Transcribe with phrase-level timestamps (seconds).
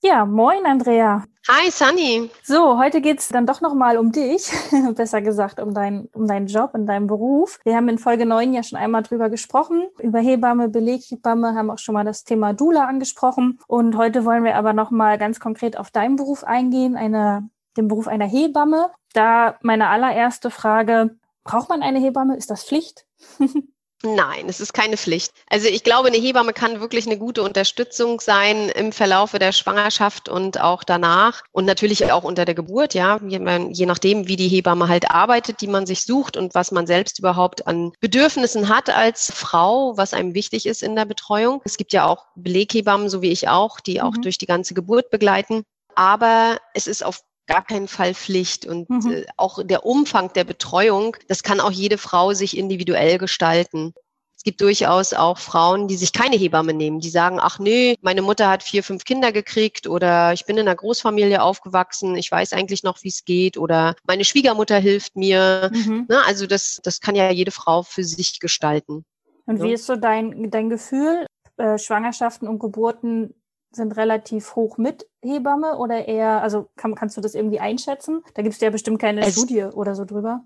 [0.00, 1.24] Ja, moin Andrea.
[1.48, 2.30] Hi Sunny.
[2.42, 4.50] So, heute geht's dann doch nochmal um dich,
[4.94, 7.60] besser gesagt um, dein, um deinen Job und deinen Beruf.
[7.62, 11.78] Wir haben in Folge 9 ja schon einmal drüber gesprochen, über Hebamme, Beleghebamme, haben auch
[11.78, 13.58] schon mal das Thema Dula angesprochen.
[13.66, 18.08] Und heute wollen wir aber nochmal ganz konkret auf deinen Beruf eingehen, eine, den Beruf
[18.08, 18.90] einer Hebamme.
[19.12, 22.36] Da meine allererste Frage, braucht man eine Hebamme?
[22.36, 23.06] Ist das Pflicht?
[24.04, 25.32] Nein, es ist keine Pflicht.
[25.50, 30.28] Also ich glaube, eine Hebamme kann wirklich eine gute Unterstützung sein im Verlaufe der Schwangerschaft
[30.28, 34.86] und auch danach und natürlich auch unter der Geburt, ja, je, nachdem, wie die Hebamme
[34.86, 39.32] halt arbeitet, die man sich sucht und was man selbst überhaupt an Bedürfnissen hat als
[39.34, 41.60] Frau, was einem wichtig ist in der Betreuung.
[41.64, 44.22] Es gibt ja auch Beleghebammen, so wie ich auch, die auch Mhm.
[44.22, 45.64] durch die ganze Geburt begleiten.
[45.96, 48.66] Aber es ist auf gar keinen Fall Pflicht.
[48.66, 49.10] Und Mhm.
[49.10, 53.92] äh, auch der Umfang der Betreuung, das kann auch jede Frau sich individuell gestalten.
[54.36, 58.22] Es gibt durchaus auch Frauen, die sich keine Hebamme nehmen, die sagen, ach nee, meine
[58.22, 62.52] Mutter hat vier, fünf Kinder gekriegt oder ich bin in einer Großfamilie aufgewachsen, ich weiß
[62.52, 65.72] eigentlich noch, wie es geht oder meine Schwiegermutter hilft mir.
[65.74, 66.06] Mhm.
[66.08, 66.20] Ne?
[66.24, 69.04] Also das, das kann ja jede Frau für sich gestalten.
[69.46, 69.74] Und wie Ja.
[69.74, 71.26] ist so dein, dein Gefühl?
[71.56, 73.34] Äh, Schwangerschaften und Geburten
[73.70, 78.22] sind relativ hoch mit Hebamme oder eher, also kann, kannst du das irgendwie einschätzen?
[78.34, 80.42] Da gibt's ja bestimmt keine Es- Studie oder so drüber.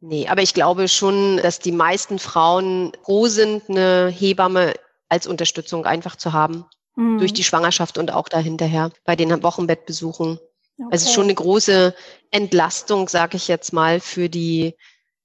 [0.00, 4.74] Nee, aber ich glaube schon, dass die meisten Frauen froh sind, eine Hebamme
[5.08, 6.64] als Unterstützung einfach zu haben.
[6.94, 7.18] Mhm.
[7.18, 10.32] durch die Schwangerschaft und auch dahinterher bei den Wochenbettbesuchen.
[10.38, 10.84] okay.
[10.90, 11.94] Also es ist schon eine große
[12.32, 14.74] Entlastung, sage ich jetzt mal, für die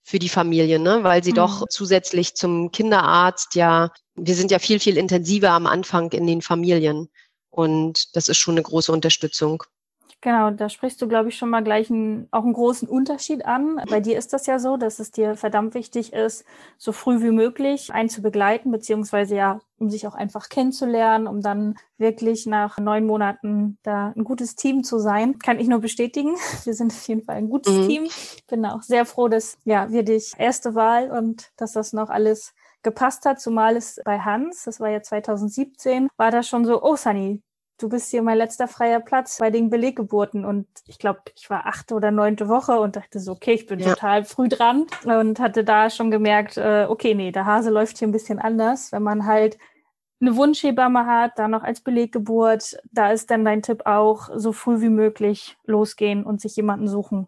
[0.06, 1.04] für die Familie, ne?
[1.04, 1.36] weil sie Mhm.
[1.36, 6.42] doch zusätzlich zum Kinderarzt ja, wir sind ja viel, viel intensiver am Anfang in den
[6.42, 7.10] Familien.
[7.54, 9.64] Und das ist schon eine große Unterstützung.
[10.22, 13.82] Genau, da sprichst du, glaube ich, schon mal gleich einen, auch einen großen Unterschied an.
[13.90, 16.46] Bei dir ist das ja so, dass es dir verdammt wichtig ist,
[16.78, 21.42] so früh wie möglich einen zu begleiten, beziehungsweise ja, um sich auch einfach kennenzulernen, um
[21.42, 25.40] dann wirklich nach neun Monaten da ein gutes Team zu sein.
[25.40, 26.36] Kann ich nur bestätigen.
[26.64, 27.88] Wir sind auf jeden Fall ein gutes Mhm.
[27.88, 28.04] Team.
[28.06, 32.10] Ich bin auch sehr froh, dass ja, wir dich erste Wahl und dass das noch
[32.10, 36.84] alles gepasst hat, zumal es bei Hans, das war ja 2017, war das schon so,
[36.84, 37.42] oh Sunny,
[37.80, 40.46] du bist hier mein letzter freier Platz bei den Beleggeburten.
[40.46, 43.80] Und ich glaube, ich war achte oder neunte Woche und dachte so, okay, ich bin
[43.80, 43.94] Ja.
[43.94, 48.08] total früh dran und hatte da schon gemerkt, äh, okay, nee, der Hase läuft hier
[48.08, 48.92] ein bisschen anders.
[48.92, 49.58] Wenn man halt
[50.22, 54.80] eine Wunschhebamme hat, dann noch als Beleggeburt, da ist dann dein Tipp auch, so früh
[54.80, 57.28] wie möglich losgehen und sich jemanden suchen.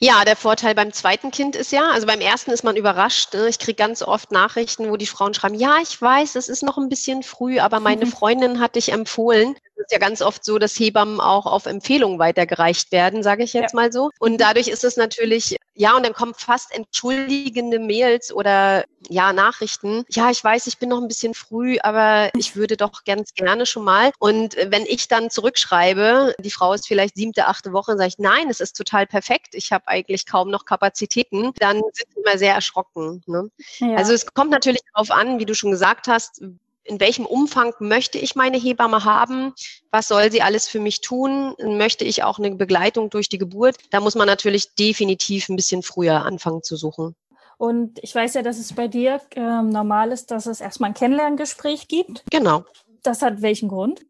[0.00, 3.34] Ja, der Vorteil beim zweiten Kind ist ja, also beim ersten ist man überrascht.
[3.34, 3.48] Ne?
[3.48, 6.78] Ich kriege ganz oft Nachrichten, wo die Frauen schreiben, ja, ich weiß, es ist noch
[6.78, 9.56] ein bisschen früh, aber meine Freundin hat dich empfohlen.
[9.76, 13.52] Es ist ja ganz oft so, dass Hebammen auch auf Empfehlungen weitergereicht werden, sage ich
[13.52, 14.10] jetzt mal so.
[14.18, 20.04] Und dadurch ist es natürlich, ja, und dann kommen fast entschuldigende Mails oder ja, Nachrichten.
[20.10, 23.64] Ja, ich weiß, ich bin noch ein bisschen früh, aber ich würde doch ganz gerne
[23.64, 24.10] schon mal.
[24.18, 28.18] Und äh, wenn ich dann zurückschreibe, die Frau ist vielleicht siebte, achte Woche, sage ich,
[28.18, 29.54] nein, es ist total perfekt.
[29.54, 31.52] Ich habe eigentlich kaum noch Kapazitäten.
[31.60, 33.22] Dann sind sie immer sehr erschrocken.
[33.26, 33.48] Ne?
[33.78, 33.94] Ja.
[33.94, 36.42] Also es kommt natürlich darauf an, wie du schon gesagt hast,
[36.88, 39.54] in welchem Umfang möchte ich meine Hebamme haben?
[39.90, 41.54] Was soll sie alles für mich tun?
[41.58, 43.76] Möchte ich auch eine Begleitung durch die Geburt?
[43.90, 47.14] Da muss man natürlich definitiv ein bisschen früher anfangen zu suchen.
[47.58, 50.94] und ich weiß ja, dass es bei dir ähm, normal ist, dass es erstmal ein
[50.94, 52.24] Kennenlerngespräch gibt.
[52.30, 52.64] Genau.
[53.02, 54.00] Das hat welchen Grund?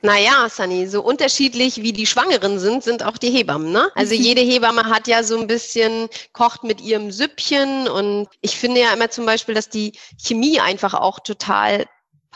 [0.00, 3.72] Naja, Sunny, so unterschiedlich wie die Schwangeren sind, sind auch die Hebammen.
[3.72, 3.90] Ne?
[3.94, 8.80] Also jede Hebamme hat ja so ein bisschen, kocht mit ihrem Süppchen und ich finde
[8.80, 11.86] ja immer zum Beispiel, dass die Chemie einfach auch total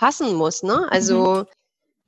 [0.03, 0.65] passen muss.
[0.65, 0.89] Ne?
[0.91, 1.47] Also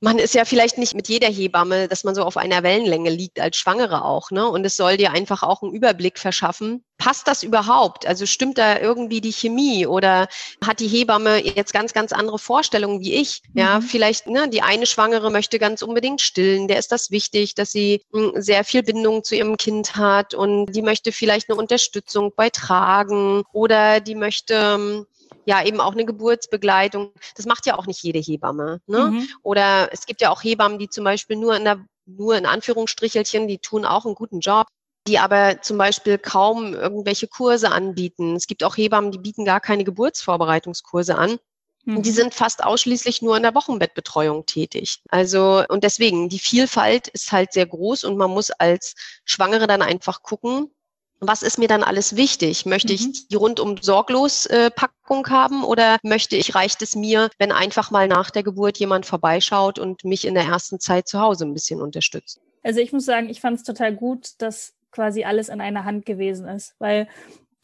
[0.01, 3.39] man ist ja vielleicht nicht mit jeder Hebamme, dass man so auf einer Wellenlänge liegt
[3.39, 4.45] als Schwangere auch, ne?
[4.47, 6.83] Und es soll dir einfach auch einen Überblick verschaffen.
[6.97, 8.05] Passt das überhaupt?
[8.05, 10.27] Also stimmt da irgendwie die Chemie oder
[10.63, 13.41] hat die Hebamme jetzt ganz, ganz andere Vorstellungen wie ich?
[13.53, 13.83] Ja, Mhm.
[13.83, 16.67] vielleicht, ne, die eine Schwangere möchte ganz unbedingt stillen.
[16.67, 20.67] Der ist das wichtig, dass sie mh, sehr viel Bindung zu ihrem Kind hat und
[20.73, 25.05] die möchte vielleicht eine Unterstützung bei Tragen oder die möchte, ähm,
[25.45, 27.11] ja, eben auch eine Geburtsbegleitung.
[27.35, 28.81] Das macht ja auch nicht jede Hebamme.
[28.87, 29.11] Ne?
[29.11, 29.29] Mhm.
[29.43, 33.47] Oder es gibt ja auch Hebammen, die zum Beispiel nur in der, nur in Anführungsstrichelchen,
[33.47, 34.67] die tun auch einen guten Job,
[35.07, 38.35] die aber zum Beispiel kaum irgendwelche Kurse anbieten.
[38.35, 41.37] Es gibt auch Hebammen, die bieten gar keine Geburtsvorbereitungskurse an.
[41.85, 42.01] Mhm.
[42.01, 45.01] Die sind fast ausschließlich nur in der Wochenbettbetreuung tätig.
[45.09, 49.83] Also, und deswegen, die Vielfalt ist halt sehr groß und man muss als Schwangere dann
[49.83, 50.71] einfach gucken,
[51.19, 52.65] was ist mir dann alles wichtig?
[52.65, 52.95] Möchte mhm.
[52.95, 57.91] ich die rundum sorglos äh, Packung haben oder möchte ich, reicht es mir, wenn einfach
[57.91, 61.53] mal nach der Geburt jemand vorbeischaut und mich in der ersten Zeit zu Hause ein
[61.53, 62.39] bisschen unterstützt?
[62.63, 66.05] Also ich muss sagen, ich fand es total gut, dass quasi alles in einer Hand
[66.05, 67.07] gewesen ist, weil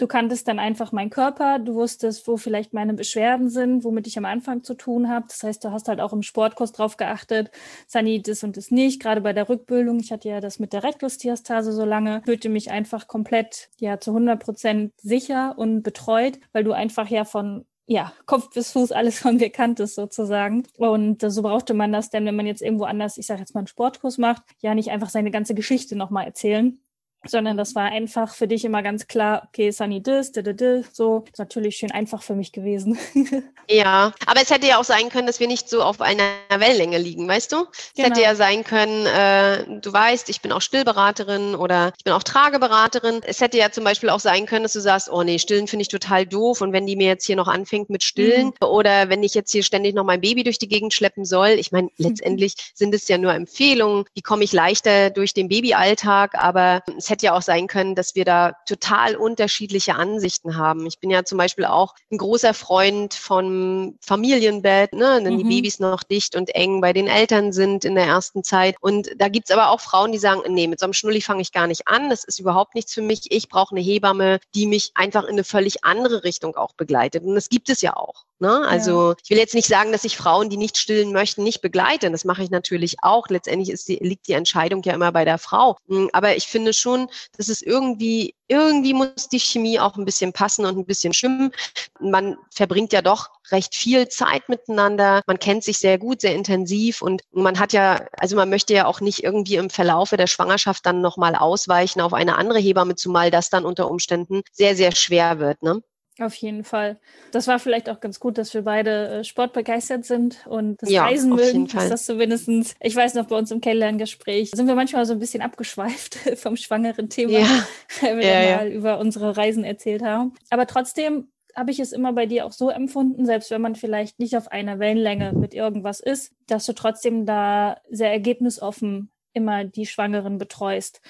[0.02, 4.18] Du kanntest dann einfach meinen Körper, du wusstest, wo vielleicht meine Beschwerden sind, womit ich
[4.18, 5.28] am Anfang zu tun habe.
[5.30, 7.52] Das heißt, du hast halt auch im Sportkurs drauf geachtet,
[7.86, 9.00] Sani, das und das nicht.
[9.00, 12.72] Gerade bei der Rückbildung, ich hatte ja das mit der Rektusdiastase so lange, fühlte mich
[12.72, 18.12] einfach komplett ja zu 100 Prozent sicher und betreut, weil du einfach ja von ja,
[18.26, 20.64] Kopf bis Fuß alles von mir kanntest sozusagen.
[20.78, 23.60] Und so brauchte man das denn, wenn man jetzt irgendwo anders, ich sage jetzt mal
[23.60, 26.80] einen Sportkurs macht, ja nicht einfach seine ganze Geschichte nochmal erzählen,
[27.28, 30.82] sondern das war einfach für dich immer ganz klar, okay, Sunny das, da, da, da,
[30.92, 31.24] so.
[31.32, 32.98] ist natürlich schön einfach für mich gewesen.
[33.70, 36.98] ja, aber es hätte ja auch sein können, dass wir nicht so auf einer Wellenlänge
[36.98, 37.68] liegen, weißt du?
[37.72, 38.10] Es genau.
[38.10, 42.24] hätte ja sein können, äh, du weißt, ich bin auch Stillberaterin oder ich bin auch
[42.24, 43.22] Trageberaterin.
[43.24, 45.84] Es hätte ja zum Beispiel auch sein können, dass du sagst, oh nee, Stillen finde
[45.84, 48.68] ich total doof und wenn die mir jetzt hier noch anfängt mit Stillen mhm.
[48.68, 51.72] oder wenn ich jetzt hier ständig noch mein Baby durch die Gegend schleppen soll, ich
[51.72, 56.82] meine, letztendlich sind es ja nur Empfehlungen, die komme ich leichter durch den Babyalltag, aber
[56.98, 60.86] es hätte ja auch sein können, dass wir da total unterschiedliche Ansichten haben.
[60.88, 65.38] Ich bin ja zum Beispiel auch ein großer Freund vom Familienbett, ne, wenn mhm.
[65.38, 68.76] die Babys noch dicht und eng bei den Eltern sind in der ersten Zeit.
[68.82, 71.52] Und da gibt's aber auch Frauen, die sagen, nee, mit so einem Schnulli fange ich
[71.52, 73.32] gar nicht an, das ist überhaupt nichts für mich.
[73.32, 77.24] Ich brauche eine Hebamme, die mich einfach in eine völlig andere Richtung auch begleitet.
[77.24, 78.26] Und das gibt es ja auch.
[78.42, 78.68] Ne?
[78.68, 79.16] Also ja.
[79.24, 82.10] ich will jetzt nicht sagen, dass ich Frauen, die nicht stillen möchten, nicht begleite.
[82.10, 83.28] Das mache ich natürlich auch.
[83.30, 85.78] Letztendlich ist die, liegt die Entscheidung ja immer bei der Frau.
[85.88, 87.08] Hm, aber ich finde schon,
[87.38, 91.52] dass es irgendwie, irgendwie muss die Chemie auch ein bisschen passen und ein bisschen schwimmen.
[92.00, 95.22] Man verbringt ja doch recht viel Zeit miteinander.
[95.28, 98.88] Man kennt sich sehr gut, sehr intensiv und man hat ja, also man möchte ja
[98.88, 103.30] auch nicht irgendwie im Verlaufe der Schwangerschaft dann nochmal ausweichen auf eine andere Hebamme, zumal
[103.30, 105.62] das dann unter Umständen sehr, sehr schwer wird.
[105.62, 105.84] Ne?
[106.22, 107.00] Auf jeden Fall.
[107.32, 111.06] Das war vielleicht auch ganz gut, dass wir beide äh, sportbegeistert sind und das ja,
[111.06, 111.66] Reisen mögen.
[111.66, 115.20] Ist das zumindestens, ich weiß noch, bei uns im Kennenlerngespräch sind wir manchmal so ein
[115.20, 117.66] bisschen abgeschweift vom schwangeren Thema, ja.
[118.02, 120.36] weil wir ja, mal über unsere Reisen erzählt haben.
[120.52, 124.20] Aber trotzdem habe ich es immer bei dir auch so empfunden, selbst wenn man vielleicht
[124.20, 129.88] nicht auf einer Wellenlänge mit irgendwas ist, dass du trotzdem da sehr ergebnisoffen immer die
[129.88, 131.02] Schwangeren betreust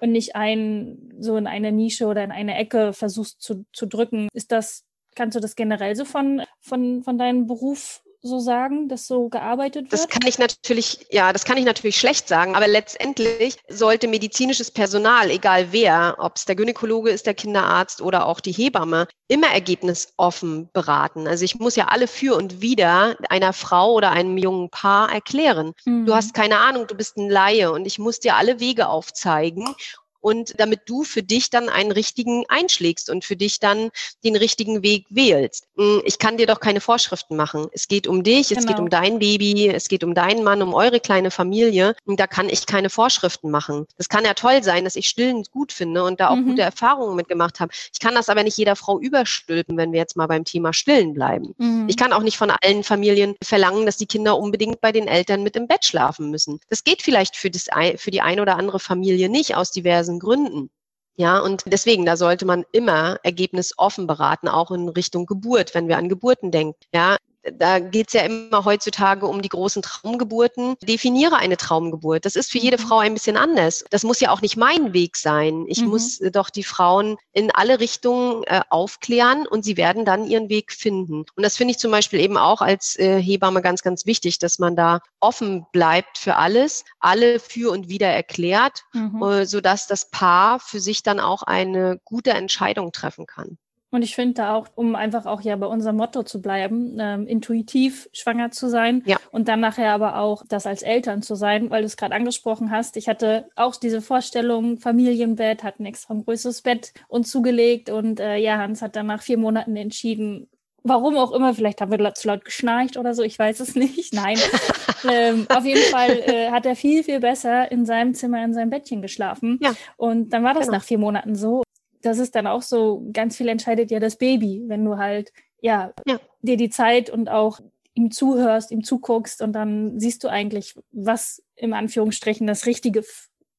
[0.00, 4.28] und nicht ein, so in eine Nische oder in eine Ecke versuchst zu, zu drücken.
[4.32, 4.84] Ist das,
[5.14, 9.84] kannst du das generell so von, von, von deinem Beruf so sagen, dass so gearbeitet
[9.84, 9.92] wird?
[9.92, 14.70] Das kann ich natürlich, ja, das kann ich natürlich schlecht sagen, aber letztendlich sollte medizinisches
[14.70, 19.48] Personal, egal wer, ob es der Gynäkologe ist, der Kinderarzt oder auch die Hebamme, immer
[19.48, 21.28] ergebnisoffen beraten.
[21.28, 25.72] Also ich muss ja alle für und wider einer Frau oder einem jungen Paar erklären.
[25.84, 26.06] Mhm.
[26.06, 29.74] Du hast keine Ahnung, du bist ein Laie und ich muss dir alle Wege aufzeigen
[30.20, 33.90] und damit du für dich dann einen richtigen einschlägst und für dich dann
[34.24, 35.66] den richtigen Weg wählst.
[35.76, 37.68] Hm, ich kann dir doch keine Vorschriften machen.
[37.72, 38.60] Es geht um dich, genau.
[38.60, 38.84] es geht genau.
[38.84, 41.94] um dein Baby, es geht um deinen Mann, um eure kleine Familie.
[42.04, 43.86] Und da kann ich keine Vorschriften machen.
[43.96, 46.46] Das kann ja toll sein, dass ich Stillen gut finde und da auch mhm.
[46.46, 47.72] gute Erfahrungen mitgemacht habe.
[47.92, 51.14] Ich kann das aber nicht jeder Frau überstülpen, wenn wir jetzt mal beim Thema Stillen
[51.14, 51.54] bleiben.
[51.58, 51.86] Mhm.
[51.88, 55.42] Ich kann auch nicht von allen Familien verlangen, dass die Kinder unbedingt bei den Eltern
[55.42, 56.60] mit im Bett schlafen müssen.
[56.68, 60.70] Das geht vielleicht für, das, für die ein oder andere Familie nicht aus diversen Gründen.
[61.16, 65.98] Ja, und deswegen, da sollte man immer ergebnisoffen beraten, auch in Richtung Geburt, wenn wir
[65.98, 66.78] an Geburten denken.
[66.94, 67.16] Ja,
[67.52, 70.76] da geht es ja immer heutzutage um die großen Traumgeburten.
[70.82, 72.24] Definiere eine Traumgeburt.
[72.24, 72.86] Das ist für jede mhm.
[72.86, 73.84] Frau ein bisschen anders.
[73.90, 75.64] Das muss ja auch nicht mein Weg sein.
[75.68, 75.88] Ich mhm.
[75.88, 80.48] muss äh, doch die Frauen in alle Richtungen äh, aufklären und sie werden dann ihren
[80.48, 81.24] Weg finden.
[81.34, 84.58] Und das finde ich zum Beispiel eben auch als äh, Hebamme ganz, ganz wichtig, dass
[84.58, 89.22] man da offen bleibt für alles, alle für und wieder erklärt, mhm.
[89.22, 93.58] äh, sodass das Paar für sich dann auch eine gute Entscheidung treffen kann.
[93.90, 97.26] Und ich finde da auch, um einfach auch ja bei unserem Motto zu bleiben, ähm,
[97.26, 99.16] intuitiv schwanger zu sein ja.
[99.30, 102.70] und dann nachher aber auch das als Eltern zu sein, weil du es gerade angesprochen
[102.70, 102.98] hast.
[102.98, 108.36] Ich hatte auch diese Vorstellung, Familienbett, hat ein extra größeres Bett uns zugelegt und äh,
[108.36, 110.48] ja, Hans hat dann nach vier Monaten entschieden,
[110.82, 114.12] warum auch immer, vielleicht haben wir zu laut geschnarcht oder so, ich weiß es nicht.
[114.12, 114.38] Nein.
[115.10, 118.70] ähm, auf jeden Fall äh, hat er viel, viel besser in seinem Zimmer, in seinem
[118.70, 119.58] Bettchen geschlafen.
[119.62, 119.72] Ja.
[119.96, 120.78] Und dann war das genau.
[120.78, 121.62] nach vier Monaten so
[122.02, 125.92] das ist dann auch so, ganz viel entscheidet ja das Baby, wenn du halt, ja,
[126.06, 127.60] ja, dir die Zeit und auch
[127.94, 133.02] ihm zuhörst, ihm zuguckst und dann siehst du eigentlich, was im Anführungsstrichen das Richtige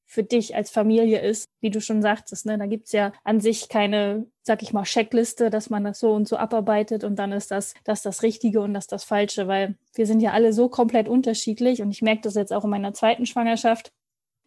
[0.09, 2.47] für dich als Familie ist, wie du schon sagtest.
[2.47, 2.57] Ne?
[2.57, 6.27] Da gibt's ja an sich keine, sag ich mal, Checkliste, dass man das so und
[6.27, 10.07] so abarbeitet und dann ist das, das das Richtige und das das Falsche, weil wir
[10.07, 13.27] sind ja alle so komplett unterschiedlich und ich merke das jetzt auch in meiner zweiten
[13.27, 13.91] Schwangerschaft,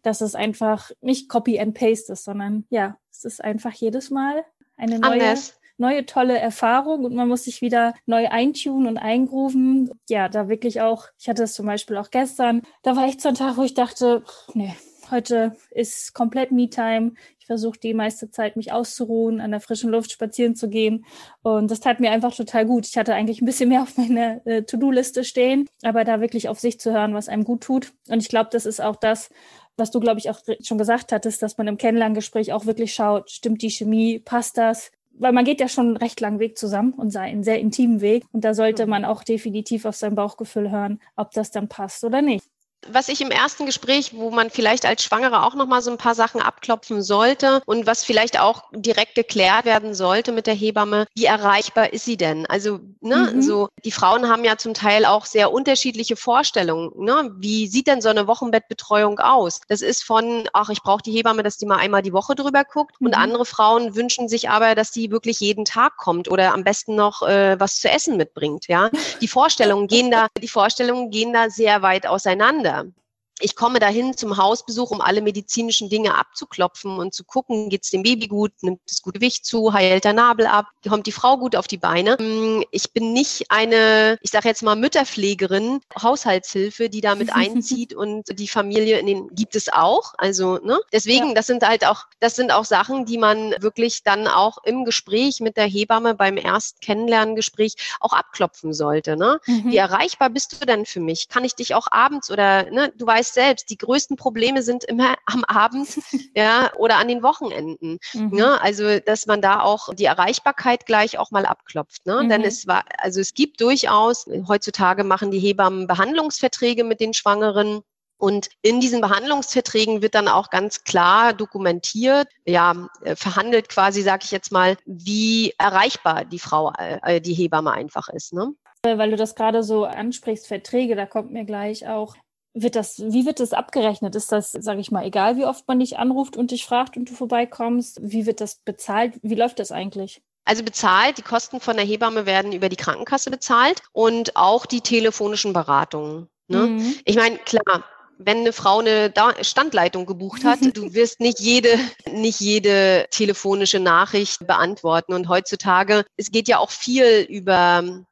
[0.03, 4.45] dass es einfach nicht Copy and Paste ist, sondern ja, es ist einfach jedes Mal
[4.77, 5.59] eine neue, Anders.
[5.77, 9.89] neue tolle Erfahrung und man muss sich wieder neu eintunen und eingrooven.
[10.09, 13.29] Ja, da wirklich auch, ich hatte es zum Beispiel auch gestern, da war echt so
[13.29, 14.75] ein Tag, wo ich dachte, nee,
[15.11, 17.13] heute ist komplett Me-Time.
[17.39, 21.05] Ich versuche die meiste Zeit mich auszuruhen, an der frischen Luft spazieren zu gehen.
[21.41, 22.87] Und das tat mir einfach total gut.
[22.87, 26.59] Ich hatte eigentlich ein bisschen mehr auf meiner äh, To-Do-Liste stehen, aber da wirklich auf
[26.59, 27.91] sich zu hören, was einem gut tut.
[28.07, 29.29] Und ich glaube, das ist auch das,
[29.77, 33.31] was du, glaube ich, auch schon gesagt hattest, dass man im Kennenlerngespräch auch wirklich schaut,
[33.31, 34.91] stimmt die Chemie, passt das?
[35.11, 38.01] Weil man geht ja schon einen recht langen Weg zusammen und sei einen sehr intimen
[38.01, 38.25] Weg.
[38.31, 42.21] Und da sollte man auch definitiv auf sein Bauchgefühl hören, ob das dann passt oder
[42.21, 42.52] nicht
[42.91, 45.97] was ich im ersten Gespräch, wo man vielleicht als Schwangere auch noch mal so ein
[45.97, 51.05] paar Sachen abklopfen sollte und was vielleicht auch direkt geklärt werden sollte mit der Hebamme,
[51.15, 52.45] wie erreichbar ist sie denn?
[52.47, 53.41] Also, ne, mhm.
[53.41, 56.91] so die Frauen haben ja zum Teil auch sehr unterschiedliche Vorstellungen.
[56.97, 57.31] Ne?
[57.37, 59.61] Wie sieht denn so eine Wochenbettbetreuung aus?
[59.67, 62.63] Das ist von, ach, ich brauche die Hebamme, dass die mal einmal die Woche drüber
[62.63, 62.99] guckt.
[62.99, 63.07] Mhm.
[63.07, 66.95] Und andere Frauen wünschen sich aber, dass die wirklich jeden Tag kommt oder am besten
[66.95, 68.67] noch äh, was zu essen mitbringt.
[68.67, 68.89] Ja,
[69.21, 72.93] die Vorstellungen gehen da, die Vorstellungen gehen da sehr weit auseinander them.
[73.39, 77.89] Ich komme dahin zum Hausbesuch, um alle medizinischen Dinge abzuklopfen und zu gucken, geht es
[77.89, 81.37] dem Baby gut, nimmt das gute Gewicht zu, heilt der Nabel ab, kommt die Frau
[81.37, 82.17] gut auf die Beine.
[82.17, 88.39] Hm, ich bin nicht eine, ich sage jetzt mal Mütterpflegerin, Haushaltshilfe, die damit einzieht und
[88.39, 90.13] die Familie in den gibt es auch.
[90.17, 90.79] Also ne?
[90.91, 91.33] deswegen, ja.
[91.33, 95.39] das sind halt auch, das sind auch Sachen, die man wirklich dann auch im Gespräch
[95.39, 99.17] mit der Hebamme beim ersten Kennenlerngespräch auch abklopfen sollte.
[99.17, 99.39] Ne?
[99.47, 99.71] Mhm.
[99.71, 101.29] Wie erreichbar bist du denn für mich?
[101.29, 104.83] Kann ich dich auch abends oder ne, du weißt weißt selbst, die größten Probleme sind
[104.83, 105.99] immer am Abend
[106.35, 107.99] ja, oder an den Wochenenden.
[108.13, 108.29] Mhm.
[108.29, 108.61] Ne?
[108.61, 112.05] Also, dass man da auch die Erreichbarkeit gleich auch mal abklopft.
[112.05, 112.23] Ne?
[112.23, 112.29] Mhm.
[112.29, 117.81] Denn es war, also es gibt durchaus, heutzutage machen die Hebammen Behandlungsverträge mit den Schwangeren.
[118.17, 124.21] Und in diesen Behandlungsverträgen wird dann auch ganz klar dokumentiert, ja, äh, verhandelt quasi, sage
[124.23, 128.31] ich jetzt mal, wie erreichbar die Frau, äh, die Hebamme einfach ist.
[128.31, 128.53] Ne?
[128.85, 132.15] Weil du das gerade so ansprichst, Verträge, da kommt mir gleich auch
[132.53, 134.15] wird das, wie wird das abgerechnet?
[134.15, 137.09] Ist das, sage ich mal, egal, wie oft man dich anruft und dich fragt und
[137.09, 137.99] du vorbeikommst?
[138.01, 139.13] Wie wird das bezahlt?
[139.21, 140.21] Wie läuft das eigentlich?
[140.45, 144.81] Also bezahlt, die Kosten von der Hebamme werden über die Krankenkasse bezahlt und auch die
[144.81, 146.27] telefonischen Beratungen.
[146.47, 146.67] Ne?
[146.67, 146.95] Mhm.
[147.05, 147.85] Ich meine, klar,
[148.17, 151.79] wenn eine Frau eine Standleitung gebucht hat, du wirst nicht jede,
[152.11, 155.13] nicht jede telefonische Nachricht beantworten.
[155.13, 158.05] Und heutzutage, es geht ja auch viel über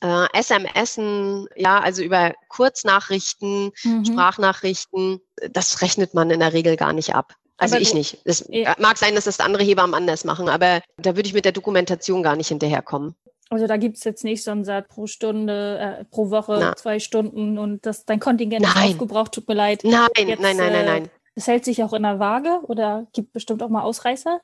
[0.00, 4.04] äh, SMSen, ja, also über Kurznachrichten, mhm.
[4.04, 5.20] Sprachnachrichten,
[5.52, 7.34] das rechnet man in der Regel gar nicht ab.
[7.58, 8.18] Also aber ich nicht.
[8.24, 8.76] Es ja.
[8.78, 12.22] mag sein, dass das andere Hebammen anders machen, aber da würde ich mit der Dokumentation
[12.22, 13.16] gar nicht hinterherkommen.
[13.50, 16.76] Also da gibt es jetzt nicht so einen Satz pro Stunde, äh, pro Woche Na.
[16.76, 18.72] zwei Stunden und das dein Kontingent nein.
[18.72, 19.80] ist aufgebraucht, tut mir leid.
[19.84, 21.10] Nein, jetzt, nein, nein, nein, nein.
[21.34, 24.40] Es hält sich auch in der Waage oder gibt bestimmt auch mal Ausreißer?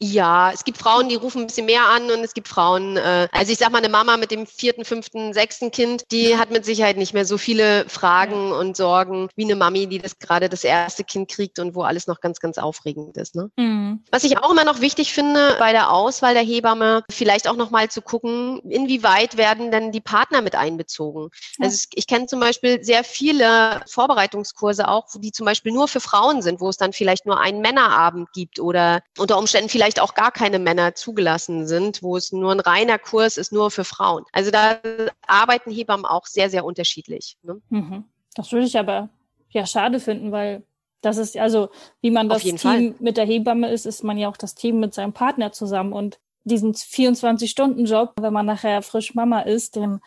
[0.00, 3.26] Ja, es gibt Frauen, die rufen ein bisschen mehr an und es gibt Frauen, äh,
[3.32, 6.64] also ich sag mal, eine Mama mit dem vierten, fünften, sechsten Kind, die hat mit
[6.64, 10.62] Sicherheit nicht mehr so viele Fragen und Sorgen wie eine Mami, die das gerade das
[10.62, 13.34] erste Kind kriegt und wo alles noch ganz, ganz aufregend ist.
[13.34, 13.50] Ne?
[13.56, 14.04] Mhm.
[14.12, 17.88] Was ich auch immer noch wichtig finde bei der Auswahl der Hebamme, vielleicht auch nochmal
[17.88, 21.30] zu gucken, inwieweit werden denn die Partner mit einbezogen.
[21.58, 21.66] Ja.
[21.66, 26.40] Also ich kenne zum Beispiel sehr viele Vorbereitungskurse auch, die zum Beispiel nur für Frauen
[26.40, 30.14] sind, wo es dann vielleicht nur einen Männerabend gibt oder unter Umständen vielleicht vielleicht auch
[30.14, 34.24] gar keine Männer zugelassen sind, wo es nur ein reiner Kurs ist, nur für Frauen.
[34.32, 34.80] Also da
[35.26, 37.38] arbeiten Hebammen auch sehr, sehr unterschiedlich.
[37.42, 37.62] Ne?
[37.70, 38.04] Mhm.
[38.34, 39.08] Das würde ich aber
[39.48, 40.62] ja schade finden, weil
[41.00, 41.70] das ist also,
[42.02, 42.94] wie man das Team Fall.
[42.98, 46.18] mit der Hebamme ist, ist man ja auch das Team mit seinem Partner zusammen und
[46.44, 50.00] diesen 24-Stunden-Job, wenn man nachher frisch Mama ist, den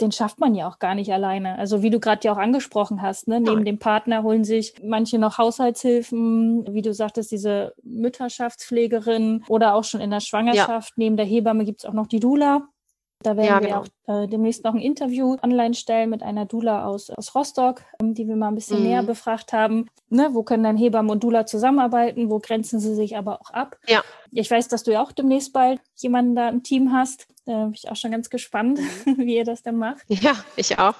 [0.00, 1.58] den schafft man ja auch gar nicht alleine.
[1.58, 3.40] Also wie du gerade ja auch angesprochen hast, ne?
[3.40, 9.84] neben dem Partner holen sich manche noch Haushaltshilfen, wie du sagtest, diese Mütterschaftspflegerin oder auch
[9.84, 10.90] schon in der Schwangerschaft.
[10.90, 10.94] Ja.
[10.96, 12.68] Neben der Hebamme gibt's auch noch die Dula.
[13.20, 13.84] Da werden ja, genau.
[14.06, 17.82] wir auch äh, demnächst noch ein Interview online stellen mit einer Dula aus, aus Rostock,
[18.00, 18.86] ähm, die wir mal ein bisschen mhm.
[18.86, 19.86] näher befragt haben.
[20.08, 22.30] Ne, wo können dann Hebamme und Dula zusammenarbeiten?
[22.30, 23.76] Wo grenzen sie sich aber auch ab?
[23.88, 24.02] Ja.
[24.30, 27.26] Ich weiß, dass du ja auch demnächst bald jemanden da im Team hast.
[27.48, 29.16] Da bin ich auch schon ganz gespannt, mhm.
[29.16, 30.04] wie ihr das dann macht.
[30.08, 30.96] Ja, ich auch.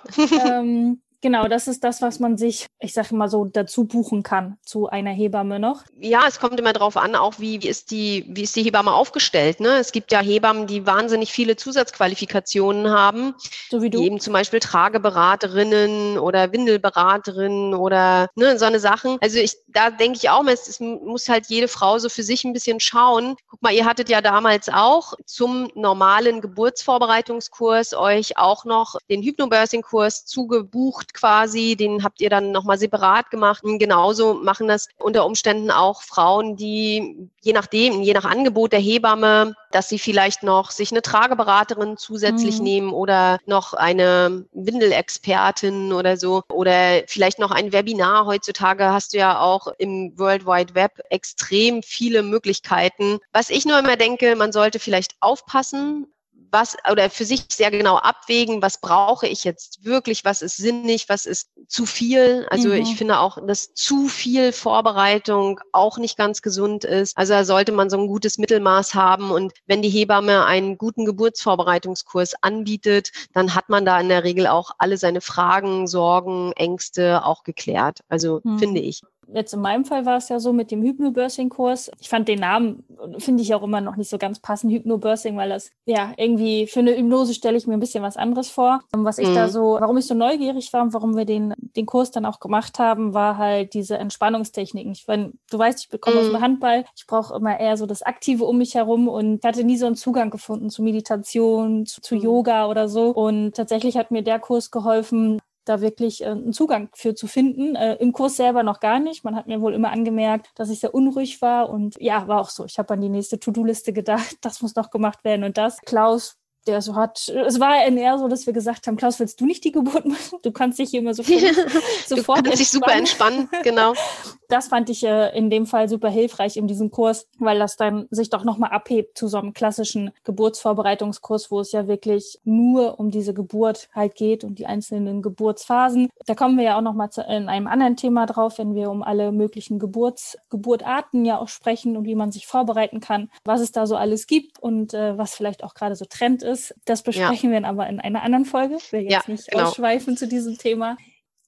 [0.46, 4.56] ähm, Genau, das ist das, was man sich, ich sage mal so, dazu buchen kann
[4.64, 5.82] zu einer Hebamme noch.
[5.98, 8.92] Ja, es kommt immer darauf an, auch wie, wie ist die, wie ist die Hebamme
[8.92, 9.58] aufgestellt.
[9.58, 9.78] Ne?
[9.78, 13.34] Es gibt ja Hebammen, die wahnsinnig viele Zusatzqualifikationen haben,
[13.68, 14.00] so wie du.
[14.00, 19.18] eben zum Beispiel Trageberaterinnen oder Windelberaterinnen oder ne, so eine Sachen.
[19.20, 22.44] Also ich, da denke ich auch, es, es muss halt jede Frau so für sich
[22.44, 23.34] ein bisschen schauen.
[23.48, 30.24] Guck mal, ihr hattet ja damals auch zum normalen Geburtsvorbereitungskurs euch auch noch den Hypnobirthing-Kurs
[30.24, 33.64] zugebucht gebucht quasi, den habt ihr dann nochmal separat gemacht.
[33.64, 38.80] Und genauso machen das unter Umständen auch Frauen, die je nachdem, je nach Angebot der
[38.80, 42.64] Hebamme, dass sie vielleicht noch sich eine Trageberaterin zusätzlich mhm.
[42.64, 48.26] nehmen oder noch eine Windelexpertin oder so oder vielleicht noch ein Webinar.
[48.26, 53.18] Heutzutage hast du ja auch im World Wide Web extrem viele Möglichkeiten.
[53.32, 56.06] Was ich nur immer denke, man sollte vielleicht aufpassen,
[56.50, 61.08] was oder für sich sehr genau abwägen, was brauche ich jetzt wirklich, was ist sinnig,
[61.08, 62.46] was ist zu viel.
[62.50, 62.74] Also mhm.
[62.74, 67.16] ich finde auch, dass zu viel Vorbereitung auch nicht ganz gesund ist.
[67.16, 71.04] Also da sollte man so ein gutes Mittelmaß haben und wenn die Hebamme einen guten
[71.04, 77.24] Geburtsvorbereitungskurs anbietet, dann hat man da in der Regel auch alle seine Fragen, Sorgen, Ängste
[77.24, 78.00] auch geklärt.
[78.08, 78.58] Also mhm.
[78.58, 79.02] finde ich
[79.32, 81.90] jetzt in meinem Fall war es ja so mit dem Hypnobirthing-Kurs.
[82.00, 82.84] Ich fand den Namen,
[83.18, 86.80] finde ich auch immer noch nicht so ganz passend, Hypnobirthing, weil das, ja, irgendwie für
[86.80, 88.80] eine Hypnose stelle ich mir ein bisschen was anderes vor.
[88.92, 89.34] Und was ich mhm.
[89.34, 92.40] da so, warum ich so neugierig war und warum wir den, den Kurs dann auch
[92.40, 94.92] gemacht haben, war halt diese Entspannungstechniken.
[94.92, 96.22] Ich meine, du weißt, ich bekomme mhm.
[96.22, 99.64] aus dem Handball, ich brauche immer eher so das Aktive um mich herum und hatte
[99.64, 102.22] nie so einen Zugang gefunden zu Meditation, zu, zu mhm.
[102.22, 103.10] Yoga oder so.
[103.10, 107.76] Und tatsächlich hat mir der Kurs geholfen, da wirklich äh, einen Zugang für zu finden.
[107.76, 109.24] Äh, Im Kurs selber noch gar nicht.
[109.24, 112.50] Man hat mir wohl immer angemerkt, dass ich sehr unruhig war und ja, war auch
[112.50, 112.64] so.
[112.64, 115.80] Ich habe an die nächste To-Do-Liste gedacht, das muss noch gemacht werden und das.
[115.82, 119.46] Klaus der so hat, es war eher so, dass wir gesagt haben, Klaus, willst du
[119.46, 120.38] nicht die Geburt machen?
[120.42, 121.40] Du kannst dich hier immer sofort,
[122.06, 123.94] sofort du kannst dich super entspannen, genau.
[124.48, 128.06] Das fand ich äh, in dem Fall super hilfreich in diesem Kurs, weil das dann
[128.10, 133.10] sich doch nochmal abhebt zu so einem klassischen Geburtsvorbereitungskurs, wo es ja wirklich nur um
[133.10, 136.08] diese Geburt halt geht und die einzelnen Geburtsphasen.
[136.24, 139.32] Da kommen wir ja auch nochmal in einem anderen Thema drauf, wenn wir um alle
[139.32, 143.86] möglichen Geburts, Geburtarten ja auch sprechen und wie man sich vorbereiten kann, was es da
[143.86, 146.74] so alles gibt und äh, was vielleicht auch gerade so Trend ist.
[146.86, 147.60] Das besprechen ja.
[147.60, 148.76] wir aber in einer anderen Folge.
[148.76, 149.64] Ich will jetzt ja, nicht genau.
[149.64, 150.96] ausschweifen zu diesem Thema.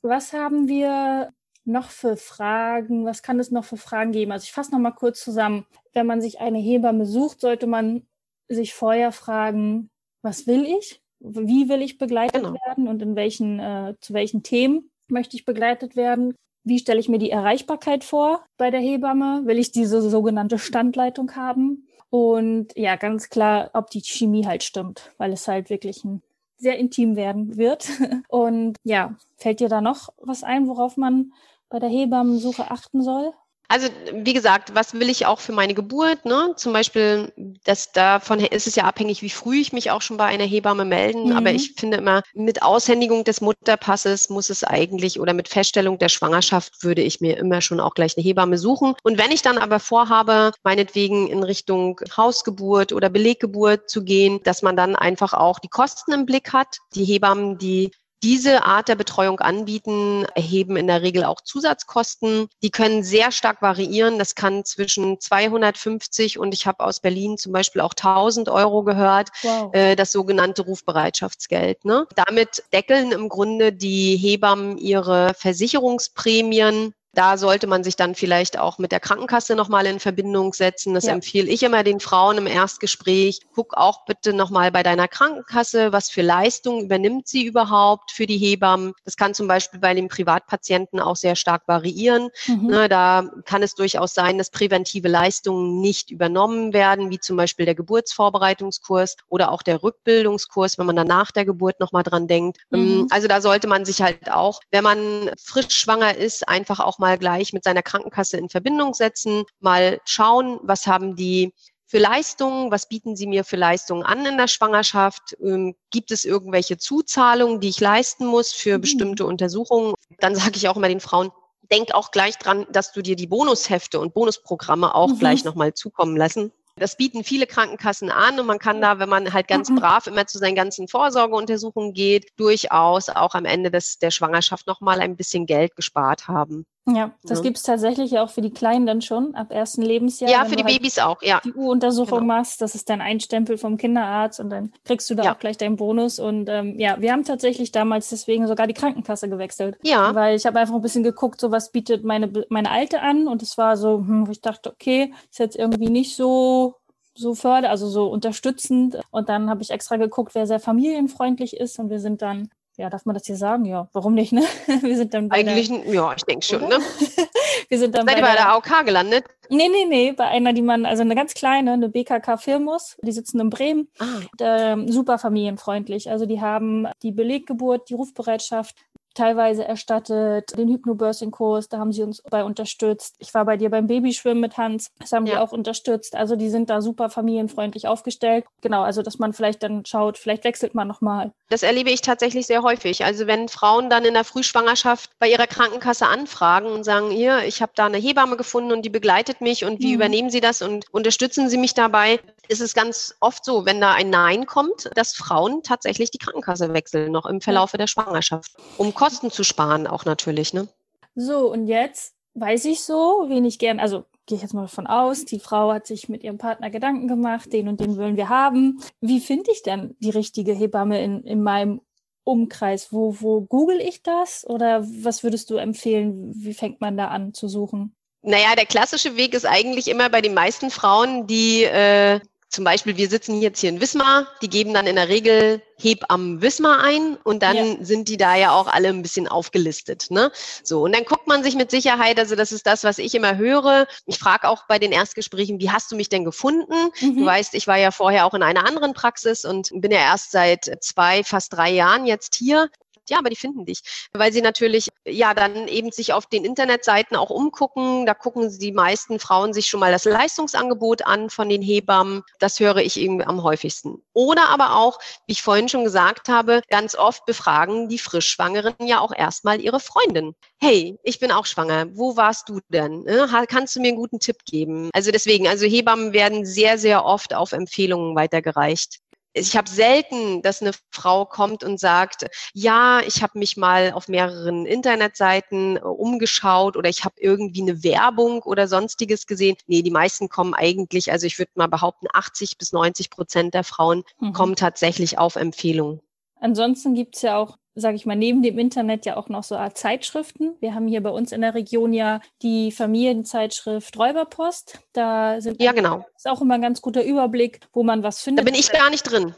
[0.02, 1.30] Was haben wir
[1.70, 3.04] noch für Fragen?
[3.04, 4.32] Was kann es noch für Fragen geben?
[4.32, 5.66] Also ich fasse noch mal kurz zusammen.
[5.92, 8.06] Wenn man sich eine Hebamme sucht, sollte man
[8.48, 9.90] sich vorher fragen,
[10.22, 11.00] was will ich?
[11.20, 12.56] Wie will ich begleitet genau.
[12.66, 16.34] werden und in welchen, äh, zu welchen Themen möchte ich begleitet werden?
[16.64, 19.42] Wie stelle ich mir die Erreichbarkeit vor bei der Hebamme?
[19.44, 21.86] Will ich diese sogenannte Standleitung haben?
[22.10, 26.22] Und ja, ganz klar, ob die Chemie halt stimmt, weil es halt wirklich ein
[26.60, 27.88] sehr intim werden wird.
[28.28, 31.32] Und ja, fällt dir da noch was ein, worauf man
[31.70, 33.32] bei der Hebammensuche achten soll?
[33.70, 36.24] Also wie gesagt, was will ich auch für meine Geburt?
[36.24, 36.54] Ne?
[36.56, 40.24] Zum Beispiel, dass davon ist es ja abhängig, wie früh ich mich auch schon bei
[40.24, 41.28] einer Hebamme melden.
[41.28, 41.36] Mhm.
[41.36, 46.08] Aber ich finde immer, mit Aushändigung des Mutterpasses muss es eigentlich oder mit Feststellung der
[46.08, 48.96] Schwangerschaft würde ich mir immer schon auch gleich eine Hebamme suchen.
[49.04, 54.62] Und wenn ich dann aber vorhabe, meinetwegen in Richtung Hausgeburt oder Beleggeburt zu gehen, dass
[54.62, 56.78] man dann einfach auch die Kosten im Blick hat.
[56.96, 62.48] Die Hebammen, die diese Art der Betreuung anbieten, erheben in der Regel auch Zusatzkosten.
[62.62, 64.18] Die können sehr stark variieren.
[64.18, 69.30] Das kann zwischen 250 und ich habe aus Berlin zum Beispiel auch 1000 Euro gehört,
[69.42, 69.74] wow.
[69.74, 71.84] äh, das sogenannte Rufbereitschaftsgeld.
[71.84, 72.06] Ne?
[72.14, 78.78] Damit deckeln im Grunde die Hebammen ihre Versicherungsprämien da sollte man sich dann vielleicht auch
[78.78, 80.94] mit der Krankenkasse nochmal in Verbindung setzen.
[80.94, 81.12] Das ja.
[81.12, 83.40] empfehle ich immer den Frauen im Erstgespräch.
[83.54, 88.38] Guck auch bitte nochmal bei deiner Krankenkasse, was für Leistungen übernimmt sie überhaupt für die
[88.38, 88.92] Hebammen.
[89.04, 92.28] Das kann zum Beispiel bei den Privatpatienten auch sehr stark variieren.
[92.46, 92.66] Mhm.
[92.68, 97.66] Ne, da kann es durchaus sein, dass präventive Leistungen nicht übernommen werden, wie zum Beispiel
[97.66, 102.58] der Geburtsvorbereitungskurs oder auch der Rückbildungskurs, wenn man dann nach der Geburt nochmal dran denkt.
[102.70, 103.08] Mhm.
[103.10, 107.18] Also da sollte man sich halt auch, wenn man frisch schwanger ist, einfach auch mal
[107.18, 111.52] gleich mit seiner Krankenkasse in Verbindung setzen, mal schauen, was haben die
[111.90, 115.36] für Leistungen, was bieten Sie mir für Leistungen an in der Schwangerschaft?
[115.42, 118.82] Ähm, gibt es irgendwelche Zuzahlungen, die ich leisten muss für mhm.
[118.82, 119.94] bestimmte Untersuchungen?
[120.20, 121.32] Dann sage ich auch immer den Frauen,
[121.72, 125.18] denk auch gleich dran, dass du dir die Bonushefte und Bonusprogramme auch mhm.
[125.18, 126.52] gleich nochmal zukommen lassen.
[126.76, 129.76] Das bieten viele Krankenkassen an und man kann da, wenn man halt ganz mhm.
[129.76, 135.00] brav immer zu seinen ganzen Vorsorgeuntersuchungen geht, durchaus auch am Ende des, der Schwangerschaft nochmal
[135.00, 136.66] ein bisschen Geld gespart haben.
[136.94, 137.42] Ja, das Ja.
[137.42, 140.30] gibt's tatsächlich ja auch für die Kleinen dann schon, ab ersten Lebensjahr.
[140.30, 141.40] Ja, für die halt Babys auch, ja.
[141.44, 142.34] die U-Untersuchung Genau.
[142.34, 145.34] machst, das ist dann ein Stempel vom Kinderarzt und dann kriegst du da Ja.
[145.34, 146.18] auch gleich deinen Bonus.
[146.18, 149.76] Und ähm, ja, wir haben tatsächlich damals deswegen sogar die Krankenkasse gewechselt.
[149.82, 153.28] Ja, Weil ich habe einfach ein bisschen geguckt, so was bietet meine, meine Alte an.
[153.28, 156.74] Und es war so, hm, wo ich dachte, okay, ist jetzt irgendwie nicht so
[157.12, 158.98] so förder, also so unterstützend.
[159.10, 161.78] Und dann habe ich extra geguckt, wer sehr familienfreundlich ist.
[161.78, 162.48] Und wir sind dann,
[162.80, 163.66] ja, darf man das hier sagen?
[163.66, 164.42] Ja, warum nicht, ne?
[164.82, 166.78] Wir sind dann bei eigentlich, ja, ich denke schon, Oder?
[166.78, 166.84] ne?
[167.00, 167.26] der,
[167.68, 169.24] wir sind dann Seid ihr bei der AOK gelandet?
[169.50, 173.12] Nee, nee, nee, bei einer, die man, also eine ganz kleine, eine BKK Firmus, die
[173.12, 176.10] sitzen in Bremen, Ah, und, ähm, super familienfreundlich.
[176.10, 178.76] Also die haben die Beleggeburt, die Rufbereitschaft
[179.14, 183.16] teilweise erstattet, den Hypnobirthing-Kurs, da haben sie uns bei unterstützt.
[183.18, 185.42] Ich war bei dir beim Babyschwimmen mit Hans, das haben die Ja.
[185.42, 186.14] auch unterstützt.
[186.16, 188.44] Also die sind da super familienfreundlich aufgestellt.
[188.62, 191.32] Genau, also dass man vielleicht dann schaut, vielleicht wechselt man nochmal.
[191.48, 193.04] Das erlebe ich tatsächlich sehr häufig.
[193.04, 197.60] Also wenn Frauen dann in der Frühschwangerschaft bei ihrer Krankenkasse anfragen und sagen, hier, ich
[197.60, 199.94] habe da eine Hebamme gefunden und die begleitet mich und wie Mhm.
[199.94, 203.92] übernehmen Sie das und unterstützen Sie mich dabei, ist es ganz oft so, wenn da
[203.94, 208.94] ein Nein kommt, dass Frauen tatsächlich die Krankenkasse wechseln, noch im Verlaufe der Schwangerschaft, um
[209.00, 210.52] Kosten zu sparen auch natürlich.
[210.52, 210.68] Ne?
[211.14, 214.86] So, und jetzt weiß ich so, wen ich gern, also gehe ich jetzt mal davon
[214.86, 218.28] aus, die Frau hat sich mit ihrem Partner Gedanken gemacht, den und den wollen wir
[218.28, 218.82] haben.
[219.00, 221.80] Wie finde ich denn die richtige Hebamme in, in meinem
[222.24, 222.92] Umkreis?
[222.92, 224.46] Wo, wo google ich das?
[224.46, 226.34] Oder was würdest du empfehlen?
[226.34, 227.96] Wie fängt man da an zu suchen?
[228.20, 232.96] Naja, der klassische Weg ist eigentlich immer bei den meisten Frauen, die äh, zum Beispiel,
[232.96, 237.16] wir sitzen jetzt hier in Wismar, die geben dann in der Regel Hebammen Wismar ein
[237.24, 237.76] und dann Ja.
[237.80, 240.08] sind die da ja auch alle ein bisschen aufgelistet.
[240.10, 240.30] Ne?
[240.62, 243.36] So, und dann guckt man sich mit Sicherheit, also das ist das, was ich immer
[243.36, 243.86] höre.
[244.06, 246.90] Ich frage auch bei den Erstgesprächen, wie hast du mich denn gefunden?
[247.00, 247.16] Mhm.
[247.18, 250.32] Du weißt, ich war ja vorher auch in einer anderen Praxis und bin ja erst
[250.32, 252.68] seit zwei, fast drei Jahren jetzt hier.
[253.10, 253.80] Ja, aber die finden dich,
[254.12, 258.06] weil sie natürlich ja dann eben sich auf den Internetseiten auch umgucken.
[258.06, 262.22] Da gucken die meisten Frauen sich schon mal das Leistungsangebot an von den Hebammen.
[262.38, 264.02] Das höre ich eben am häufigsten.
[264.12, 269.00] Oder aber auch, wie ich vorhin schon gesagt habe, ganz oft befragen die Frischschwangeren ja
[269.00, 270.34] auch erstmal ihre Freundin.
[270.60, 271.86] Hey, ich bin auch schwanger.
[271.96, 273.04] Wo warst du denn?
[273.08, 274.90] Ha- Kannst du mir einen guten Tipp geben?
[274.94, 279.00] Also deswegen, also Hebammen werden sehr, sehr oft auf Empfehlungen weitergereicht
[279.32, 284.08] ich habe selten, dass eine Frau kommt und sagt, ja, ich habe mich mal auf
[284.08, 289.56] mehreren Internetseiten äh, umgeschaut oder ich habe irgendwie eine Werbung oder sonstiges gesehen.
[289.66, 293.64] Nee, die meisten kommen eigentlich, also ich würde mal behaupten, 80 bis 90 Prozent der
[293.64, 294.32] Frauen Mhm.
[294.32, 296.00] kommen tatsächlich auf Empfehlungen.
[296.40, 299.78] Ansonsten gibt's ja auch, sage ich mal, neben dem Internet ja auch noch so Art
[299.78, 300.54] Zeitschriften.
[300.60, 304.80] Wir haben hier bei uns in der Region ja die Familienzeitschrift Räuberpost.
[304.92, 306.04] Da sind Ja, genau.
[306.16, 308.44] ist auch immer ein ganz guter Überblick, wo man was Da findet.
[308.44, 309.34] bin ich gar nicht drin.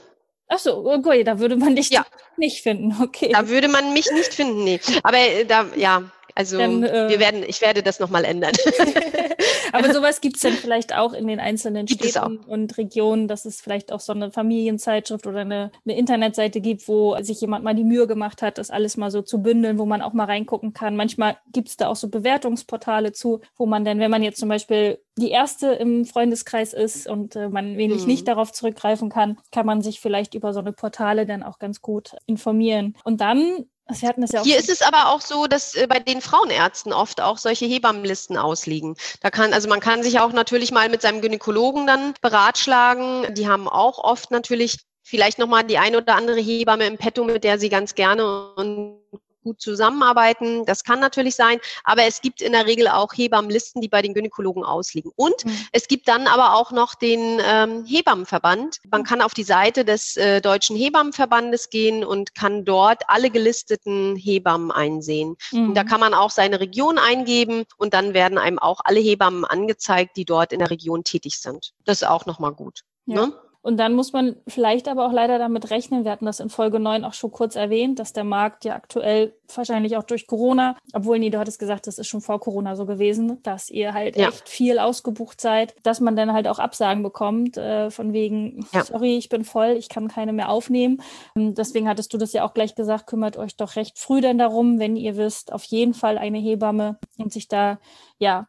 [0.49, 2.05] Ach so, okay, da würde man dich Ja.
[2.37, 2.95] nicht finden.
[3.03, 3.31] Okay.
[3.33, 4.81] Da würde man mich nicht finden, nee.
[5.03, 6.03] Aber äh, da, ja,
[6.35, 8.53] also Dann, äh, wir werden, ich werde das nochmal ändern.
[9.73, 13.45] Aber sowas gibt's dann vielleicht auch in den einzelnen Gibt es Städten und Regionen, dass
[13.45, 17.75] es vielleicht auch so eine Familienzeitschrift oder eine, eine Internetseite gibt, wo sich jemand mal
[17.75, 20.73] die Mühe gemacht hat, das alles mal so zu bündeln, wo man auch mal reingucken
[20.75, 20.97] kann.
[20.97, 24.99] Manchmal gibt's da auch so Bewertungsportale zu, wo man dann, wenn man jetzt zum Beispiel
[25.19, 28.09] die erste im Freundeskreis ist und äh, man wenig Mhm.
[28.09, 31.81] nicht darauf zurückgreifen kann, kann man sich vielleicht über so eine Portale dann auch ganz
[31.81, 32.95] gut informieren.
[33.05, 36.93] Und dann, das ja Hier ist es aber auch so, dass äh, bei den Frauenärzten
[36.93, 38.97] oft auch solche Hebammenlisten ausliegen.
[39.21, 43.35] Da kann, also man kann sich auch natürlich mal mit seinem Gynäkologen dann beratschlagen.
[43.35, 47.45] Die haben auch oft natürlich vielleicht nochmal die eine oder andere Hebamme im Petto, mit
[47.45, 49.01] der sie ganz gerne und
[49.43, 50.65] gut zusammenarbeiten.
[50.65, 54.15] Das kann natürlich sein, aber es gibt in der Regel auch Hebammenlisten, die bei den
[54.15, 55.13] Gynäkologen ausliegen.
[55.17, 55.67] Und Mhm.
[55.73, 58.79] es gibt dann aber auch noch den ähm, Hebammenverband.
[58.91, 64.17] Man kann auf die Seite des äh, Deutschen Hebammenverbandes gehen und kann dort alle gelisteten
[64.17, 65.37] Hebammen einsehen.
[65.51, 65.75] Mhm.
[65.75, 70.17] Da kann man auch seine Region eingeben und dann werden einem auch alle Hebammen angezeigt,
[70.17, 71.73] die dort in der Region tätig sind.
[71.85, 72.81] Das ist auch nochmal gut.
[73.07, 73.27] Ja.
[73.27, 73.33] Ne?
[73.63, 76.81] Und dann muss man vielleicht aber auch leider damit rechnen, wir hatten das in Folge
[76.81, 81.19] 9 auch schon kurz erwähnt, dass der Markt ja aktuell wahrscheinlich auch durch Corona, obwohl
[81.21, 84.29] nee, du hattest gesagt, das ist schon vor Corona so gewesen, dass ihr halt Ja.
[84.29, 88.83] echt viel ausgebucht seid, dass man dann halt auch Absagen bekommt, äh, von wegen, Ja.
[88.85, 91.01] sorry, ich bin voll, ich kann keine mehr aufnehmen.
[91.37, 94.39] Ähm, Deswegen hattest du das ja auch gleich gesagt, kümmert euch doch recht früh denn
[94.39, 97.79] darum, wenn ihr wisst, auf jeden Fall eine Hebamme und sich da,
[98.19, 98.49] ja,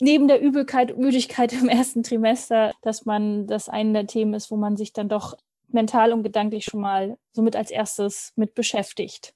[0.00, 4.50] neben der Übelkeit und Müdigkeit im ersten Trimester, dass man das eine der Themen ist,
[4.50, 5.36] wo man sich dann doch
[5.68, 9.34] mental und gedanklich schon mal somit als erstes mit beschäftigt.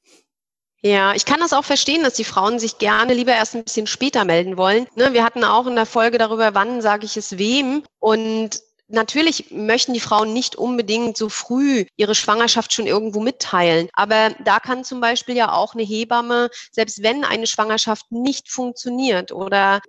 [0.85, 3.87] Ja, ich kann das auch verstehen, dass die Frauen sich gerne lieber erst ein bisschen
[3.87, 4.89] später melden wollen.
[4.97, 7.85] Ne, wir hatten auch in der Folge darüber, wann sage ich es wem.
[8.01, 8.61] Und
[8.93, 13.89] natürlich möchten die Frauen nicht unbedingt so früh ihre Schwangerschaft schon irgendwo mitteilen.
[13.93, 19.33] Aber da kann zum Beispiel ja auch eine Hebamme, selbst wenn eine Schwangerschaft nicht funktioniert
[19.33, 19.81] oder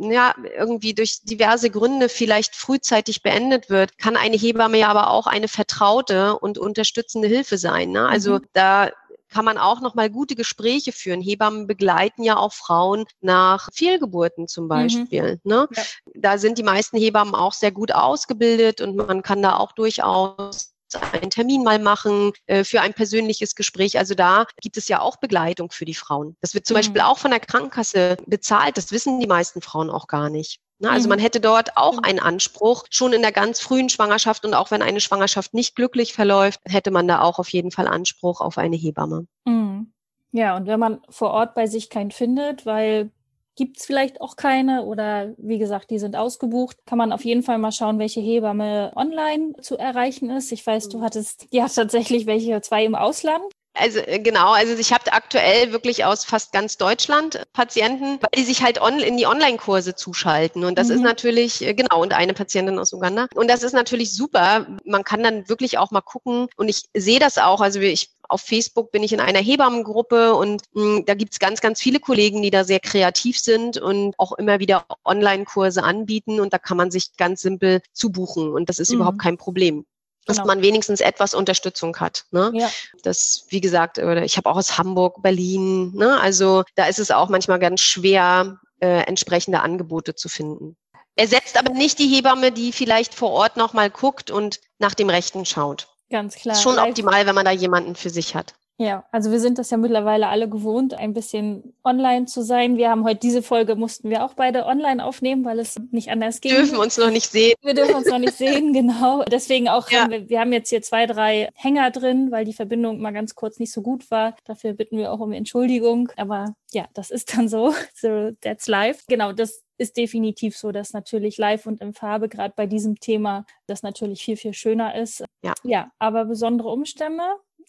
[0.00, 5.26] ja, irgendwie durch diverse Gründe vielleicht frühzeitig beendet wird, kann eine Hebamme ja aber auch
[5.26, 7.90] eine vertraute und unterstützende Hilfe sein.
[7.90, 8.08] Ne?
[8.08, 8.46] Also mhm.
[8.52, 8.90] da
[9.32, 11.20] kann man auch noch mal gute Gespräche führen.
[11.20, 14.68] Hebammen begleiten ja auch Frauen nach Fehlgeburten zum mhm.
[14.68, 15.40] Beispiel.
[15.42, 15.50] Mhm.
[15.50, 15.68] Ne?
[15.74, 15.82] Ja.
[16.14, 20.72] Da sind die meisten Hebammen auch sehr gut ausgebildet und man kann da auch durchaus
[21.12, 23.98] einen Termin mal machen äh, für ein persönliches Gespräch.
[23.98, 26.36] Also da gibt es ja auch Begleitung für die Frauen.
[26.40, 26.78] Das wird zum mhm.
[26.78, 28.76] Beispiel auch von der Krankenkasse bezahlt.
[28.76, 30.60] Das wissen die meisten Frauen auch gar nicht.
[30.82, 30.90] Ne?
[30.90, 31.22] Also man mhm.
[31.22, 32.04] hätte dort auch mhm.
[32.04, 36.12] einen Anspruch, schon in der ganz frühen Schwangerschaft und auch wenn eine Schwangerschaft nicht glücklich
[36.12, 39.26] verläuft, hätte man da auch auf jeden Fall Anspruch auf eine Hebamme.
[39.44, 39.92] Mhm.
[40.32, 43.10] Ja, und wenn man vor Ort bei sich keinen findet, weil
[43.54, 47.42] gibt es vielleicht auch keine oder wie gesagt, die sind ausgebucht, kann man auf jeden
[47.42, 50.50] Fall mal schauen, welche Hebamme online zu erreichen ist.
[50.52, 53.44] Ich weiß, du hattest ja tatsächlich welche zwei im Ausland.
[53.74, 58.44] Also äh, genau, also ich habe aktuell wirklich aus fast ganz Deutschland Patienten, weil die
[58.44, 60.64] sich halt on, in die Online-Kurse zuschalten.
[60.64, 60.96] Und das mhm.
[60.96, 63.28] ist natürlich, äh, genau, und eine Patientin aus Uganda.
[63.34, 64.66] Und das ist natürlich super.
[64.84, 66.48] Man kann dann wirklich auch mal gucken.
[66.56, 67.60] Und ich sehe das auch.
[67.60, 71.60] Also ich auf Facebook bin ich in einer Hebammengruppe und mh, hm, da gibt's ganz,
[71.60, 76.52] ganz viele Kollegen, die da sehr kreativ sind und auch immer wieder Online-Kurse anbieten und
[76.52, 78.96] da kann man sich ganz simpel zubuchen und das ist mhm.
[78.96, 79.84] überhaupt kein Problem
[80.26, 80.46] dass genau.
[80.46, 82.24] man wenigstens etwas Unterstützung hat.
[82.30, 82.50] Ne?
[82.54, 82.70] Ja.
[83.02, 86.20] Das, wie gesagt, oder ich habe auch aus Hamburg, Berlin, ne?
[86.20, 90.76] also da ist es auch manchmal ganz schwer, äh, entsprechende Angebote zu finden.
[91.14, 95.44] Ersetzt aber nicht die Hebamme, die vielleicht vor Ort nochmal guckt und nach dem Rechten
[95.44, 95.88] schaut.
[96.10, 96.54] Ganz klar.
[96.54, 98.54] Ist schon optimal, wenn man da jemanden für sich hat.
[98.82, 102.76] Ja, also wir sind das ja mittlerweile alle gewohnt, ein bisschen online zu sein.
[102.76, 106.40] Wir haben heute diese Folge, mussten wir auch beide online aufnehmen, weil es nicht anders
[106.40, 106.50] ging.
[106.50, 107.54] Wir dürfen uns noch nicht sehen.
[107.62, 109.22] Wir dürfen uns noch nicht sehen, genau.
[109.22, 110.00] Deswegen auch, ja.
[110.00, 113.36] haben wir, wir haben jetzt hier zwei, drei Hänger drin, weil die Verbindung mal ganz
[113.36, 114.34] kurz nicht so gut war.
[114.46, 116.10] Dafür bitten wir auch um Entschuldigung.
[116.16, 117.72] Aber ja, das ist dann so.
[117.94, 119.04] So, that's live.
[119.06, 123.44] Genau, das ist definitiv so, dass natürlich live und in Farbe gerade bei diesem Thema
[123.66, 125.24] das natürlich viel, viel schöner ist.
[125.42, 125.54] Ja.
[125.62, 127.22] Ja, aber besondere Umstände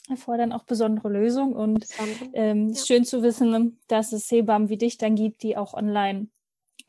[0.09, 1.85] erfordern auch besondere Lösungen und
[2.33, 2.73] ähm, ja.
[2.73, 6.27] ist schön zu wissen, dass es Hebammen wie dich dann gibt, die auch online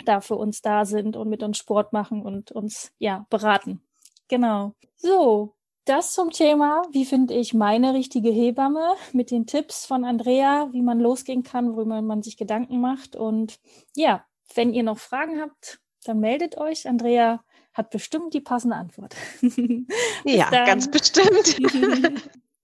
[0.04, 3.80] da für uns da sind und mit uns Sport machen und uns ja beraten.
[4.28, 4.74] Genau.
[4.96, 10.68] So, das zum Thema, wie finde ich meine richtige Hebamme mit den Tipps von Andrea,
[10.72, 13.16] wie man losgehen kann, worüber man sich Gedanken macht.
[13.16, 13.60] Und
[13.94, 14.24] ja,
[14.54, 16.88] wenn ihr noch Fragen habt, dann meldet euch.
[16.88, 19.14] Andrea hat bestimmt die passende Antwort.
[20.24, 20.66] ja, dann.
[20.66, 21.58] ganz bestimmt.